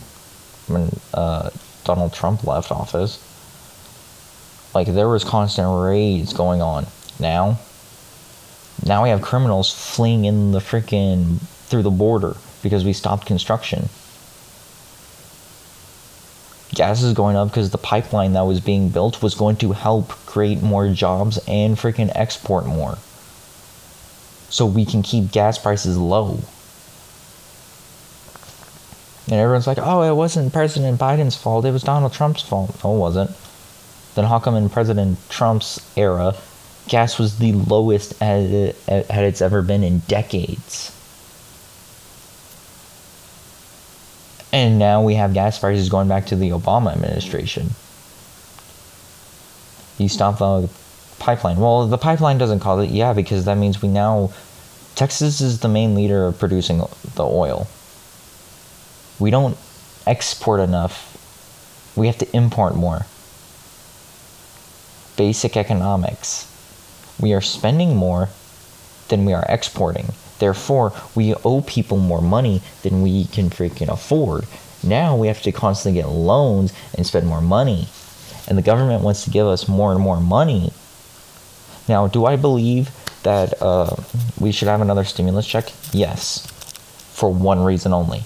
when 0.67 0.89
uh, 1.13 1.49
Donald 1.83 2.13
Trump 2.13 2.43
left 2.43 2.71
office. 2.71 3.25
Like 4.73 4.87
there 4.87 5.09
was 5.09 5.23
constant 5.23 5.67
raids 5.83 6.33
going 6.33 6.61
on. 6.61 6.85
Now, 7.19 7.59
now 8.85 9.03
we 9.03 9.09
have 9.09 9.21
criminals 9.21 9.73
fleeing 9.73 10.25
in 10.25 10.51
the 10.51 10.59
freaking 10.59 11.39
through 11.67 11.83
the 11.83 11.89
border 11.89 12.35
because 12.61 12.85
we 12.85 12.93
stopped 12.93 13.25
construction. 13.25 13.89
Gas 16.73 17.01
is 17.01 17.13
going 17.13 17.35
up 17.35 17.49
because 17.49 17.71
the 17.71 17.77
pipeline 17.79 18.33
that 18.33 18.41
was 18.41 18.59
being 18.59 18.89
built 18.89 19.23
was 19.23 19.33
going 19.33 19.55
to 19.57 19.71
help 19.71 20.09
create 20.27 20.61
more 20.61 20.87
jobs 20.89 21.39
and 21.47 21.75
freaking 21.77 22.11
export 22.13 22.65
more. 22.65 22.97
So 24.49 24.65
we 24.65 24.85
can 24.85 25.03
keep 25.03 25.31
gas 25.31 25.57
prices 25.57 25.97
low. 25.97 26.39
And 29.25 29.39
everyone's 29.39 29.67
like, 29.67 29.77
oh, 29.79 30.01
it 30.01 30.15
wasn't 30.15 30.51
President 30.51 30.99
Biden's 30.99 31.35
fault. 31.35 31.65
It 31.65 31.71
was 31.71 31.83
Donald 31.83 32.13
Trump's 32.13 32.41
fault. 32.41 32.83
No, 32.83 32.95
it 32.95 32.97
wasn't. 32.97 33.31
Then 34.15 34.25
how 34.25 34.39
come 34.39 34.55
in 34.55 34.69
President 34.69 35.19
Trump's 35.29 35.79
era, 35.95 36.35
gas 36.87 37.19
was 37.19 37.37
the 37.37 37.53
lowest 37.53 38.19
as 38.21 38.51
it, 38.51 38.75
it's 38.87 39.41
ever 39.41 39.61
been 39.61 39.83
in 39.83 39.99
decades? 40.07 40.95
And 44.51 44.79
now 44.79 45.03
we 45.03 45.13
have 45.13 45.35
gas 45.35 45.59
prices 45.59 45.89
going 45.89 46.07
back 46.07 46.25
to 46.27 46.35
the 46.35 46.49
Obama 46.49 46.91
administration. 46.91 47.69
You 49.99 50.09
stop 50.09 50.39
the 50.39 50.69
pipeline. 51.19 51.57
Well, 51.57 51.87
the 51.87 51.97
pipeline 51.97 52.37
doesn't 52.37 52.59
cause 52.59 52.85
it, 52.85 52.91
yeah, 52.91 53.13
because 53.13 53.45
that 53.45 53.57
means 53.57 53.81
we 53.81 53.89
now. 53.89 54.31
Texas 54.95 55.39
is 55.39 55.59
the 55.59 55.69
main 55.69 55.95
leader 55.95 56.25
of 56.25 56.39
producing 56.39 56.79
the 57.15 57.23
oil 57.23 57.67
we 59.19 59.29
don't 59.29 59.57
export 60.07 60.61
enough. 60.61 61.05
We 61.95 62.07
have 62.07 62.17
to 62.19 62.35
import 62.35 62.75
more. 62.75 63.05
Basic 65.17 65.57
economics. 65.57 66.47
We 67.19 67.33
are 67.33 67.41
spending 67.41 67.95
more 67.95 68.29
than 69.09 69.25
we 69.25 69.33
are 69.33 69.45
exporting. 69.49 70.13
Therefore, 70.39 70.93
we 71.15 71.33
owe 71.43 71.61
people 71.61 71.97
more 71.97 72.21
money 72.21 72.61
than 72.83 73.01
we 73.01 73.25
can 73.25 73.49
freaking 73.49 73.89
afford. 73.89 74.45
Now 74.81 75.17
we 75.17 75.27
have 75.27 75.41
to 75.41 75.51
constantly 75.51 76.01
get 76.01 76.07
loans 76.07 76.71
and 76.95 77.05
spend 77.05 77.27
more 77.27 77.41
money. 77.41 77.89
And 78.47 78.57
the 78.57 78.61
government 78.61 79.03
wants 79.03 79.25
to 79.25 79.29
give 79.29 79.45
us 79.45 79.67
more 79.67 79.91
and 79.91 79.99
more 79.99 80.21
money. 80.21 80.71
Now, 81.89 82.07
do 82.07 82.25
I 82.25 82.37
believe 82.37 82.89
that 83.23 83.61
uh, 83.61 83.95
we 84.39 84.53
should 84.53 84.69
have 84.69 84.79
another 84.79 85.03
stimulus 85.03 85.45
check? 85.45 85.73
Yes. 85.91 86.45
For 87.13 87.29
one 87.29 87.61
reason 87.61 87.91
only 87.91 88.23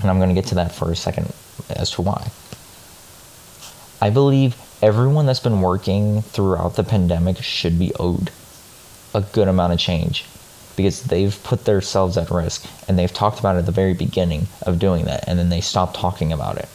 and 0.00 0.10
I'm 0.10 0.18
going 0.18 0.28
to 0.28 0.34
get 0.34 0.46
to 0.46 0.54
that 0.56 0.72
for 0.72 0.90
a 0.90 0.96
second 0.96 1.32
as 1.70 1.90
to 1.92 2.02
why. 2.02 2.30
I 4.00 4.10
believe 4.10 4.56
everyone 4.82 5.26
that's 5.26 5.40
been 5.40 5.60
working 5.60 6.22
throughout 6.22 6.76
the 6.76 6.84
pandemic 6.84 7.38
should 7.38 7.78
be 7.78 7.92
owed 7.98 8.30
a 9.14 9.20
good 9.20 9.48
amount 9.48 9.72
of 9.72 9.78
change 9.78 10.24
because 10.76 11.02
they've 11.04 11.42
put 11.42 11.64
themselves 11.64 12.16
at 12.16 12.30
risk 12.30 12.64
and 12.88 12.98
they've 12.98 13.12
talked 13.12 13.40
about 13.40 13.56
it 13.56 13.60
at 13.60 13.66
the 13.66 13.72
very 13.72 13.92
beginning 13.92 14.46
of 14.62 14.78
doing 14.78 15.04
that 15.04 15.24
and 15.26 15.38
then 15.38 15.50
they 15.50 15.60
stopped 15.60 15.96
talking 15.96 16.32
about 16.32 16.56
it. 16.56 16.68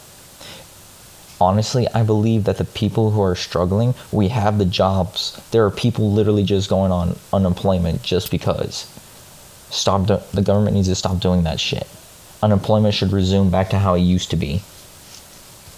Honestly, 1.40 1.86
I 1.94 2.02
believe 2.02 2.44
that 2.44 2.58
the 2.58 2.64
people 2.64 3.10
who 3.10 3.22
are 3.22 3.34
struggling, 3.34 3.94
we 4.10 4.28
have 4.28 4.58
the 4.58 4.64
jobs. 4.64 5.40
There 5.50 5.64
are 5.64 5.70
people 5.70 6.10
literally 6.10 6.44
just 6.44 6.70
going 6.70 6.92
on 6.92 7.18
unemployment 7.32 8.02
just 8.02 8.30
because. 8.30 8.90
Stop 9.70 10.06
do- 10.06 10.20
the 10.32 10.42
government 10.42 10.76
needs 10.76 10.88
to 10.88 10.94
stop 10.94 11.20
doing 11.20 11.42
that 11.42 11.60
shit 11.60 11.86
unemployment 12.42 12.94
should 12.94 13.12
resume 13.12 13.50
back 13.50 13.70
to 13.70 13.78
how 13.78 13.94
it 13.94 14.00
used 14.00 14.30
to 14.30 14.36
be. 14.36 14.62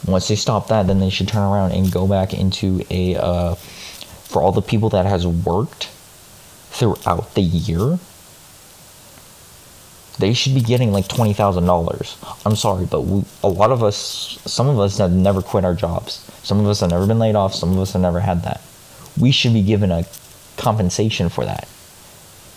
Once 0.06 0.28
they 0.28 0.36
stop 0.36 0.68
that, 0.68 0.86
then 0.86 1.00
they 1.00 1.10
should 1.10 1.28
turn 1.28 1.42
around 1.42 1.72
and 1.72 1.92
go 1.92 2.06
back 2.06 2.32
into 2.32 2.84
a 2.90 3.16
uh, 3.16 3.54
for 3.54 4.42
all 4.42 4.52
the 4.52 4.62
people 4.62 4.88
that 4.90 5.06
has 5.06 5.26
worked 5.26 5.88
throughout 6.70 7.34
the 7.34 7.42
year. 7.42 7.98
They 10.18 10.32
should 10.34 10.54
be 10.54 10.60
getting 10.60 10.92
like 10.92 11.06
twenty 11.08 11.32
thousand 11.32 11.66
dollars. 11.66 12.16
I'm 12.44 12.56
sorry, 12.56 12.86
but 12.86 13.02
we, 13.02 13.24
a 13.44 13.48
lot 13.48 13.70
of 13.70 13.82
us, 13.84 14.38
some 14.44 14.68
of 14.68 14.78
us 14.80 14.98
have 14.98 15.12
never 15.12 15.42
quit 15.42 15.64
our 15.64 15.74
jobs. 15.74 16.28
Some 16.42 16.58
of 16.60 16.66
us 16.66 16.80
have 16.80 16.90
never 16.90 17.06
been 17.06 17.18
laid 17.18 17.36
off. 17.36 17.54
Some 17.54 17.72
of 17.72 17.78
us 17.78 17.92
have 17.92 18.02
never 18.02 18.20
had 18.20 18.42
that. 18.42 18.60
We 19.18 19.30
should 19.30 19.52
be 19.52 19.62
given 19.62 19.92
a 19.92 20.04
compensation 20.56 21.28
for 21.28 21.44
that 21.44 21.68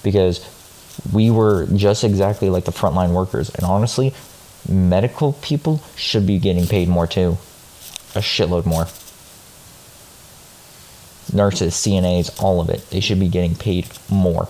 because 0.03 0.45
we 1.13 1.29
were 1.29 1.67
just 1.75 2.03
exactly 2.03 2.49
like 2.49 2.65
the 2.65 2.71
frontline 2.71 3.13
workers. 3.13 3.49
And 3.53 3.63
honestly, 3.63 4.13
medical 4.67 5.33
people 5.33 5.81
should 5.95 6.25
be 6.25 6.39
getting 6.39 6.65
paid 6.67 6.87
more 6.87 7.07
too. 7.07 7.37
A 8.15 8.19
shitload 8.19 8.65
more. 8.65 8.87
Nurses, 11.33 11.73
CNAs, 11.75 12.41
all 12.41 12.59
of 12.59 12.69
it. 12.69 12.89
They 12.89 12.99
should 12.99 13.19
be 13.19 13.29
getting 13.29 13.55
paid 13.55 13.87
more. 14.09 14.49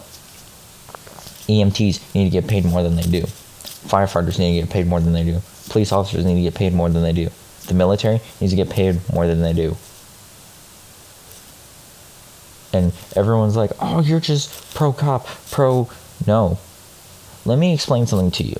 EMTs 1.51 2.15
need 2.15 2.25
to 2.25 2.29
get 2.29 2.47
paid 2.47 2.65
more 2.65 2.83
than 2.83 2.95
they 2.95 3.03
do. 3.03 3.21
Firefighters 3.21 4.39
need 4.39 4.55
to 4.55 4.65
get 4.65 4.69
paid 4.69 4.87
more 4.87 4.99
than 4.99 5.13
they 5.13 5.23
do. 5.23 5.39
Police 5.69 5.91
officers 5.91 6.25
need 6.25 6.35
to 6.35 6.41
get 6.41 6.55
paid 6.55 6.73
more 6.73 6.89
than 6.89 7.03
they 7.03 7.13
do. 7.13 7.29
The 7.67 7.73
military 7.73 8.21
needs 8.39 8.53
to 8.53 8.57
get 8.57 8.69
paid 8.69 8.99
more 9.13 9.27
than 9.27 9.41
they 9.41 9.53
do. 9.53 9.75
And 12.73 12.93
everyone's 13.15 13.55
like, 13.55 13.71
oh, 13.79 14.01
you're 14.01 14.19
just 14.19 14.73
pro 14.73 14.93
cop, 14.93 15.27
pro 15.49 15.89
no. 16.25 16.57
Let 17.45 17.57
me 17.57 17.73
explain 17.73 18.05
something 18.05 18.31
to 18.31 18.43
you. 18.43 18.59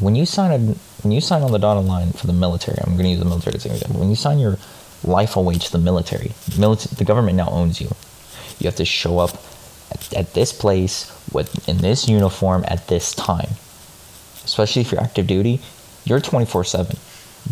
When 0.00 0.14
you 0.14 0.26
sign 0.26 0.52
a 0.52 0.74
when 1.02 1.12
you 1.12 1.20
sign 1.20 1.42
on 1.42 1.52
the 1.52 1.58
dotted 1.58 1.84
line 1.84 2.12
for 2.12 2.26
the 2.26 2.32
military, 2.32 2.78
I'm 2.78 2.94
going 2.94 3.04
to 3.04 3.10
use 3.10 3.18
the 3.18 3.24
military 3.24 3.56
as 3.56 3.64
an 3.66 3.72
example. 3.72 4.00
When 4.00 4.10
you 4.10 4.16
sign 4.16 4.38
your 4.38 4.58
life 5.04 5.36
away 5.36 5.54
to 5.56 5.72
the 5.72 5.78
military, 5.78 6.32
military, 6.58 6.94
the 6.96 7.04
government 7.04 7.36
now 7.36 7.48
owns 7.48 7.80
you. 7.80 7.88
You 8.58 8.66
have 8.66 8.76
to 8.76 8.84
show 8.84 9.18
up 9.18 9.30
at, 9.90 10.12
at 10.14 10.34
this 10.34 10.52
place 10.52 11.12
with 11.32 11.68
in 11.68 11.78
this 11.78 12.08
uniform 12.08 12.64
at 12.68 12.88
this 12.88 13.14
time. 13.14 13.50
Especially 14.44 14.82
if 14.82 14.92
you're 14.92 15.02
active 15.02 15.26
duty, 15.26 15.60
you're 16.04 16.20
24/7. 16.20 16.98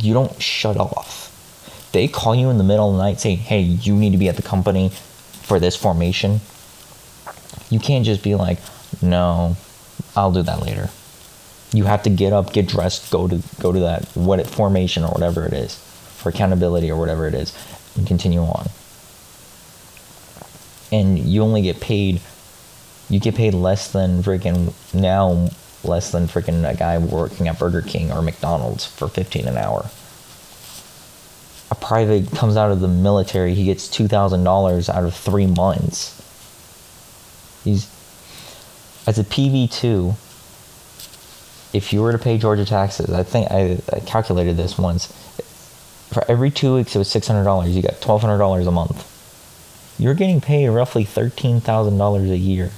You 0.03 0.15
don't 0.15 0.41
shut 0.41 0.77
off. 0.77 1.31
They 1.93 2.09
call 2.09 2.35
you 2.35 2.51
in 2.51 2.59
the 2.59 2.65
middle 2.65 2.91
of 2.91 2.97
the 2.97 3.03
night 3.03 3.21
saying, 3.21 3.39
"Hey, 3.39 3.61
you 3.61 3.95
need 3.95 4.11
to 4.11 4.19
be 4.19 4.29
at 4.29 4.37
the 4.37 4.43
company 4.43 4.91
for 5.43 5.59
this 5.59 5.77
formation." 5.77 6.41
You 7.71 7.81
can't 7.81 8.05
just 8.05 8.23
be 8.23 8.35
like, 8.35 8.59
no, 9.03 9.57
I'll 10.17 10.33
do 10.33 10.43
that 10.43 10.61
later. 10.63 10.91
You 11.73 11.85
have 11.85 12.03
to 12.05 12.11
get 12.11 12.33
up, 12.33 12.53
get 12.53 12.69
dressed, 12.69 13.11
go 13.11 13.27
to 13.27 13.43
go 13.61 13.73
to 13.73 13.81
that 13.81 14.05
what 14.15 14.47
formation 14.47 15.03
or 15.03 15.11
whatever 15.11 15.45
it 15.45 15.53
is, 15.53 15.75
for 16.17 16.29
accountability 16.29 16.91
or 16.91 16.99
whatever 16.99 17.27
it 17.27 17.35
is, 17.35 17.53
and 17.97 18.07
continue 18.07 18.43
on. 18.43 18.69
And 20.93 21.19
you 21.19 21.43
only 21.43 21.63
get 21.63 21.81
paid. 21.81 22.21
You 23.11 23.21
get 23.21 23.35
paid 23.35 23.55
less 23.55 23.93
than 23.93 24.23
freaking 24.23 24.73
now, 24.95 25.49
less 25.85 26.13
than 26.13 26.27
freaking 26.27 26.69
a 26.69 26.77
guy 26.77 26.99
working 26.99 27.49
at 27.49 27.59
Burger 27.59 27.83
King 27.83 28.13
or 28.13 28.23
McDonald's 28.23 28.87
for 28.87 29.09
15 29.09 29.47
an 29.47 29.57
hour. 29.59 29.91
A 31.71 31.75
private 31.75 32.31
comes 32.33 32.57
out 32.57 32.71
of 32.71 32.81
the 32.81 32.89
military, 32.89 33.55
he 33.55 33.65
gets 33.65 33.89
$2,000 33.89 34.89
out 34.89 35.05
of 35.05 35.15
three 35.15 35.47
months 35.47 36.21
He's 37.65 37.89
as 39.07 39.19
a 39.19 39.25
PV 39.25 39.73
two. 39.73 40.15
If 41.73 41.93
you 41.93 42.03
were 42.03 42.13
to 42.13 42.19
pay 42.19 42.39
Georgia 42.39 42.65
taxes, 42.65 43.11
I 43.11 43.25
think 43.25 43.51
I, 43.51 43.79
I 43.93 44.01
calculated 44.01 44.57
this 44.57 44.79
once. 44.79 45.07
For 46.13 46.25
every 46.31 46.51
two 46.51 46.77
weeks, 46.77 46.95
it 46.95 46.99
was 46.99 47.11
six 47.11 47.27
hundred 47.27 47.45
dollars. 47.45 47.75
You 47.75 47.83
got 47.83 48.01
twelve 48.01 48.21
hundred 48.21 48.39
dollars 48.39 48.67
a 48.67 48.71
month. 48.71 49.11
You're 49.99 50.15
getting 50.15 50.41
paid 50.41 50.69
roughly 50.69 51.05
thirteen 51.05 51.61
thousand 51.61 51.99
dollars 51.99 52.31
a 52.31 52.37
year 52.37 52.71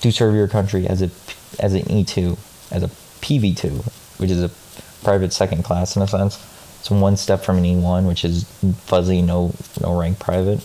to 0.00 0.12
serve 0.12 0.34
your 0.34 0.48
country 0.48 0.86
as 0.86 1.02
a 1.02 1.10
as 1.60 1.74
an 1.74 1.90
E 1.90 2.04
two, 2.04 2.36
as 2.70 2.82
a 2.82 2.88
PV 3.20 3.56
two, 3.56 3.82
which 4.18 4.30
is 4.30 4.42
a 4.42 4.50
private 5.04 5.32
second 5.32 5.62
class 5.62 5.96
in 5.96 6.02
a 6.02 6.06
sense. 6.08 6.36
It's 6.80 6.90
one 6.90 7.16
step 7.16 7.42
from 7.42 7.58
an 7.58 7.64
E 7.64 7.76
one, 7.76 8.06
which 8.06 8.24
is 8.24 8.44
fuzzy, 8.84 9.22
no 9.22 9.54
no 9.80 9.98
rank 9.98 10.18
private. 10.18 10.64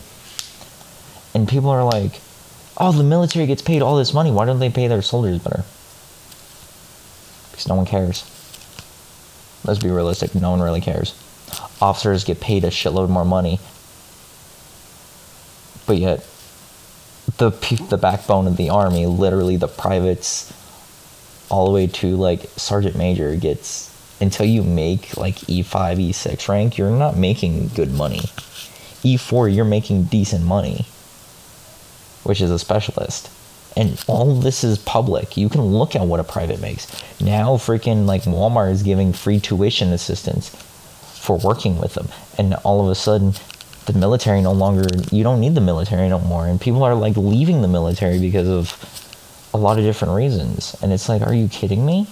And 1.36 1.48
people 1.48 1.70
are 1.70 1.84
like, 1.84 2.22
"Oh, 2.78 2.92
the 2.92 3.04
military 3.04 3.46
gets 3.46 3.62
paid 3.62 3.82
all 3.82 3.96
this 3.98 4.14
money. 4.14 4.32
Why 4.32 4.46
don't 4.46 4.60
they 4.60 4.70
pay 4.70 4.88
their 4.88 5.02
soldiers 5.02 5.40
better?" 5.40 5.64
Because 7.52 7.68
no 7.68 7.76
one 7.76 7.86
cares. 7.86 8.24
Let's 9.64 9.80
be 9.80 9.90
realistic. 9.90 10.36
No 10.36 10.52
one 10.52 10.62
really 10.62 10.82
cares. 10.82 11.14
Officers 11.82 12.24
get 12.24 12.40
paid 12.40 12.64
a 12.64 12.70
shitload 12.70 13.10
more 13.10 13.26
money, 13.26 13.60
but 15.94 16.00
yet 16.00 16.26
the 17.38 17.52
the 17.92 18.00
backbone 18.00 18.48
of 18.48 18.58
the 18.58 18.72
army, 18.72 19.06
literally 19.06 19.58
the 19.58 19.68
privates, 19.68 20.52
all 21.50 21.68
the 21.68 21.72
way 21.72 21.86
to 21.86 22.16
like 22.16 22.50
sergeant 22.56 22.96
major, 22.96 23.36
gets 23.36 23.94
until 24.20 24.48
you 24.48 24.64
make 24.64 25.16
like 25.18 25.48
E 25.48 25.62
five, 25.62 26.00
E 26.00 26.12
six 26.12 26.50
rank, 26.50 26.80
you're 26.80 26.90
not 26.90 27.16
making 27.16 27.68
good 27.76 27.92
money. 27.92 28.22
E 29.04 29.18
four, 29.18 29.48
you're 29.48 29.66
making 29.66 30.06
decent 30.06 30.44
money, 30.44 30.88
which 32.24 32.42
is 32.42 32.50
a 32.50 32.58
specialist. 32.58 33.30
And 33.78 34.04
all 34.08 34.34
this 34.34 34.64
is 34.64 34.80
public. 34.80 35.38
You 35.38 35.48
can 35.48 35.62
look 35.62 35.96
at 35.96 36.08
what 36.08 36.20
a 36.20 36.24
private 36.24 36.60
makes. 36.60 36.88
Now, 37.22 37.58
freaking 37.58 38.08
like 38.08 38.24
Walmart 38.24 38.72
is 38.72 38.82
giving 38.82 39.14
free 39.14 39.40
tuition 39.40 39.94
assistance 39.94 40.50
for 40.50 41.38
working 41.38 41.80
with 41.80 41.94
them. 41.94 42.08
And 42.40 42.56
all 42.64 42.84
of 42.84 42.90
a 42.90 42.96
sudden, 42.96 43.34
the 43.86 43.94
military 43.94 44.42
no 44.42 44.52
longer 44.52 44.88
you 45.12 45.24
don't 45.24 45.40
need 45.40 45.56
the 45.56 45.62
military 45.62 46.08
no 46.10 46.20
more. 46.20 46.48
And 46.48 46.60
people 46.60 46.84
are 46.84 46.96
like 46.96 47.18
leaving 47.18 47.62
the 47.62 47.68
military 47.68 48.20
because 48.20 48.48
of 48.48 49.50
a 49.54 49.58
lot 49.58 49.78
of 49.78 49.84
different 49.84 50.16
reasons. 50.16 50.76
And 50.82 50.92
it's 50.94 51.10
like 51.10 51.22
are 51.22 51.34
you 51.34 51.48
kidding 51.50 51.86
me? 51.86 52.08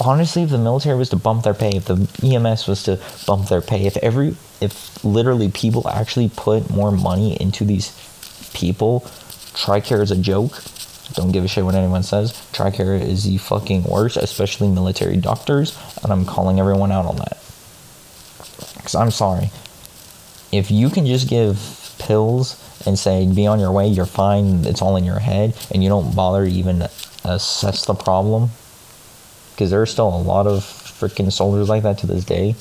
Honestly 0.00 0.42
if 0.42 0.50
the 0.50 0.58
military 0.58 0.98
was 0.98 1.10
to 1.10 1.16
bump 1.16 1.44
their 1.44 1.54
pay 1.54 1.70
if 1.74 1.84
the 1.84 2.08
ems 2.22 2.66
was 2.66 2.82
to 2.84 2.98
bump 3.26 3.48
their 3.48 3.60
pay 3.60 3.86
if 3.86 3.96
every 3.98 4.34
if 4.60 5.04
literally 5.04 5.50
people 5.50 5.86
actually 5.88 6.30
put 6.34 6.70
more 6.70 6.90
money 6.90 7.36
into 7.40 7.64
these 7.64 7.92
people 8.54 9.00
tricare 9.52 10.02
is 10.02 10.10
a 10.10 10.16
joke. 10.16 10.62
Don't 11.14 11.32
give 11.32 11.44
a 11.44 11.48
shit 11.48 11.64
what 11.64 11.74
anyone 11.74 12.04
says. 12.04 12.32
Tricare 12.52 13.00
is 13.00 13.24
the 13.24 13.36
fucking 13.38 13.82
worst 13.82 14.16
especially 14.16 14.68
military 14.68 15.16
doctors 15.16 15.76
and 16.02 16.12
i'm 16.12 16.24
calling 16.24 16.60
everyone 16.60 16.92
out 16.92 17.04
on 17.04 17.16
that 17.16 17.36
because 18.90 19.00
I'm 19.00 19.10
sorry. 19.10 19.50
If 20.52 20.70
you 20.70 20.90
can 20.90 21.06
just 21.06 21.28
give 21.28 21.94
pills 21.98 22.56
and 22.86 22.98
say, 22.98 23.30
be 23.32 23.46
on 23.46 23.60
your 23.60 23.70
way, 23.70 23.86
you're 23.86 24.06
fine, 24.06 24.64
it's 24.64 24.82
all 24.82 24.96
in 24.96 25.04
your 25.04 25.20
head, 25.20 25.56
and 25.70 25.82
you 25.82 25.88
don't 25.88 26.16
bother 26.16 26.44
even 26.44 26.82
assess 27.24 27.86
the 27.86 27.94
problem, 27.94 28.50
because 29.52 29.70
there 29.70 29.80
are 29.80 29.86
still 29.86 30.08
a 30.08 30.22
lot 30.22 30.46
of 30.46 30.62
freaking 30.64 31.30
soldiers 31.30 31.68
like 31.68 31.84
that 31.84 31.98
to 31.98 32.06
this 32.06 32.24
day, 32.24 32.56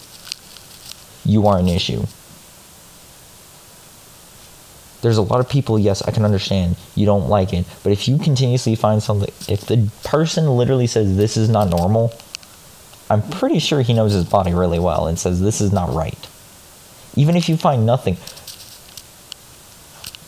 you 1.26 1.48
are 1.48 1.58
an 1.58 1.68
issue. 1.68 2.04
There's 5.02 5.18
a 5.18 5.22
lot 5.22 5.40
of 5.40 5.50
people, 5.50 5.80
yes, 5.80 6.02
I 6.02 6.12
can 6.12 6.26
understand 6.26 6.76
you 6.94 7.06
don't 7.06 7.30
like 7.30 7.54
it, 7.54 7.66
but 7.84 7.92
if 7.92 8.08
you 8.08 8.18
continuously 8.18 8.76
find 8.76 9.02
something, 9.02 9.34
if 9.48 9.62
the 9.62 9.90
person 10.04 10.48
literally 10.58 10.88
says 10.88 11.16
this 11.16 11.38
is 11.38 11.50
not 11.50 11.70
normal, 11.70 12.14
I'm 13.10 13.28
pretty 13.30 13.60
sure 13.60 13.82
he 13.82 13.94
knows 13.94 14.14
his 14.14 14.26
body 14.26 14.54
really 14.54 14.80
well 14.80 15.08
and 15.08 15.18
says 15.18 15.42
this 15.42 15.62
is 15.62 15.74
not 15.74 15.94
right. 15.94 16.28
Even 17.16 17.36
if 17.36 17.50
you 17.50 17.58
find 17.58 17.86
nothing, 17.86 18.18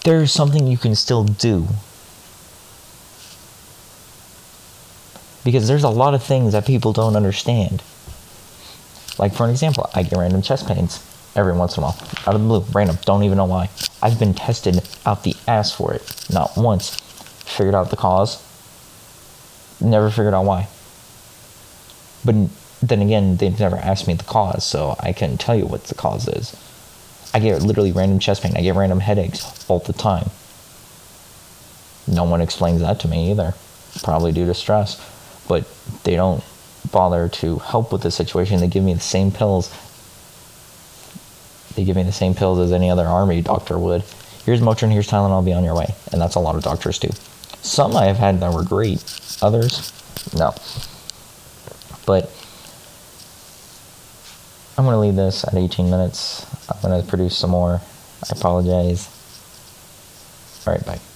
there's 0.03 0.31
something 0.31 0.65
you 0.65 0.77
can 0.77 0.95
still 0.95 1.23
do. 1.23 1.67
Because 5.43 5.67
there's 5.67 5.83
a 5.83 5.89
lot 5.89 6.13
of 6.13 6.23
things 6.23 6.53
that 6.53 6.65
people 6.65 6.93
don't 6.93 7.15
understand. 7.15 7.83
Like, 9.17 9.33
for 9.33 9.43
an 9.43 9.51
example, 9.51 9.89
I 9.93 10.03
get 10.03 10.17
random 10.17 10.41
chest 10.41 10.67
pains 10.67 11.05
every 11.35 11.53
once 11.53 11.77
in 11.77 11.83
a 11.83 11.87
while, 11.87 11.97
out 12.27 12.35
of 12.35 12.41
the 12.41 12.47
blue, 12.47 12.65
random, 12.73 12.97
don't 13.05 13.23
even 13.23 13.37
know 13.37 13.45
why. 13.45 13.69
I've 14.01 14.19
been 14.19 14.33
tested 14.33 14.81
out 15.05 15.23
the 15.23 15.35
ass 15.47 15.71
for 15.71 15.93
it, 15.93 16.25
not 16.31 16.57
once. 16.57 16.99
Figured 17.45 17.75
out 17.75 17.89
the 17.89 17.97
cause, 17.97 18.41
never 19.79 20.09
figured 20.09 20.33
out 20.33 20.45
why. 20.45 20.67
But 22.23 22.35
then 22.81 23.01
again, 23.01 23.37
they've 23.37 23.59
never 23.59 23.77
asked 23.77 24.07
me 24.07 24.15
the 24.15 24.23
cause, 24.23 24.65
so 24.65 24.95
I 24.99 25.13
couldn't 25.13 25.39
tell 25.39 25.55
you 25.55 25.65
what 25.65 25.85
the 25.85 25.95
cause 25.95 26.27
is. 26.27 26.55
I 27.33 27.39
get 27.39 27.61
literally 27.61 27.91
random 27.91 28.19
chest 28.19 28.43
pain. 28.43 28.57
I 28.57 28.61
get 28.61 28.75
random 28.75 28.99
headaches 28.99 29.69
all 29.69 29.79
the 29.79 29.93
time. 29.93 30.29
No 32.07 32.23
one 32.23 32.41
explains 32.41 32.81
that 32.81 32.99
to 33.01 33.07
me 33.07 33.31
either. 33.31 33.53
Probably 34.03 34.31
due 34.31 34.47
to 34.47 34.53
stress. 34.53 34.99
But 35.47 35.65
they 36.03 36.15
don't 36.15 36.43
bother 36.91 37.29
to 37.29 37.59
help 37.59 37.91
with 37.91 38.01
the 38.01 38.11
situation. 38.11 38.59
They 38.59 38.67
give 38.67 38.83
me 38.83 38.93
the 38.93 38.99
same 38.99 39.31
pills. 39.31 39.69
They 41.75 41.85
give 41.85 41.95
me 41.95 42.03
the 42.03 42.11
same 42.11 42.33
pills 42.33 42.59
as 42.59 42.73
any 42.73 42.89
other 42.89 43.05
army 43.05 43.41
doctor 43.41 43.77
would. 43.77 44.03
Here's 44.43 44.59
Motrin, 44.59 44.91
here's 44.91 45.07
Tylenol, 45.07 45.31
I'll 45.31 45.43
be 45.43 45.53
on 45.53 45.63
your 45.63 45.75
way. 45.75 45.93
And 46.11 46.19
that's 46.19 46.35
a 46.35 46.39
lot 46.39 46.55
of 46.55 46.63
doctors 46.63 46.97
too. 46.99 47.11
Some 47.61 47.95
I 47.95 48.05
have 48.05 48.17
had 48.17 48.39
that 48.39 48.53
were 48.53 48.63
great. 48.63 49.03
Others, 49.41 49.93
no. 50.33 50.53
But 52.05 52.31
I'm 54.81 54.87
going 54.87 54.95
to 54.95 54.99
leave 54.99 55.15
this 55.15 55.43
at 55.43 55.53
18 55.53 55.91
minutes. 55.91 56.43
I'm 56.67 56.81
going 56.81 56.99
to 56.99 57.07
produce 57.07 57.37
some 57.37 57.51
more. 57.51 57.79
I 58.23 58.35
apologize. 58.35 59.07
All 60.65 60.73
right, 60.73 60.83
bye. 60.83 61.10